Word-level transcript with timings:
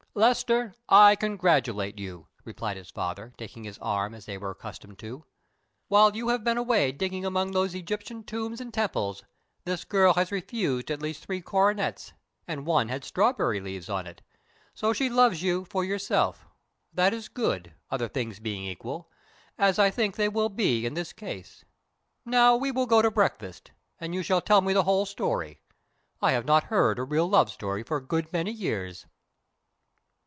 "Lester, 0.13 0.75
I 0.89 1.15
congratulate 1.15 1.97
you," 1.97 2.27
replied 2.43 2.75
his 2.75 2.89
father, 2.91 3.33
taking 3.37 3.63
his 3.63 3.77
arm, 3.77 4.13
as 4.13 4.25
they 4.25 4.37
were 4.37 4.49
accustomed 4.51 4.99
to. 4.99 5.23
"While 5.87 6.17
you 6.17 6.27
have 6.27 6.43
been 6.43 6.57
away 6.57 6.91
digging 6.91 7.23
among 7.23 7.51
those 7.53 7.73
Egyptian 7.73 8.25
tombs 8.25 8.59
and 8.59 8.73
temples, 8.73 9.23
this 9.63 9.85
girl 9.85 10.15
has 10.15 10.29
refused 10.29 10.91
at 10.91 11.01
least 11.01 11.23
three 11.23 11.39
coronets, 11.39 12.11
and 12.45 12.65
one 12.65 12.89
had 12.89 13.05
strawberry 13.05 13.61
leaves 13.61 13.87
on 13.87 14.05
it; 14.05 14.21
so 14.73 14.91
she 14.91 15.07
loves 15.09 15.41
you 15.43 15.63
for 15.63 15.85
yourself. 15.85 16.45
That 16.93 17.13
is 17.13 17.29
good, 17.29 17.73
other 17.89 18.09
things 18.09 18.41
being 18.41 18.65
equal, 18.65 19.09
as 19.57 19.79
I 19.79 19.89
think 19.89 20.17
they 20.17 20.27
will 20.27 20.49
be 20.49 20.85
in 20.85 20.93
this 20.93 21.13
case. 21.13 21.63
Now, 22.25 22.57
we 22.57 22.69
will 22.69 22.85
go 22.85 23.01
to 23.01 23.09
breakfast, 23.09 23.71
and 23.97 24.13
you 24.13 24.23
shall 24.23 24.41
tell 24.41 24.59
me 24.59 24.73
the 24.73 24.83
whole 24.83 25.05
story. 25.05 25.61
I 26.21 26.33
have 26.33 26.43
not 26.43 26.65
heard 26.65 26.99
a 26.99 27.03
real 27.05 27.29
love 27.29 27.49
story 27.49 27.81
for 27.81 27.95
a 27.95 28.05
good 28.05 28.33
many 28.33 28.51
years." 28.51 29.05